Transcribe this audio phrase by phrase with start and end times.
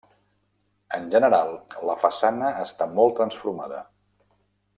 [0.97, 1.53] En general
[1.89, 3.85] la façana està molt transformada.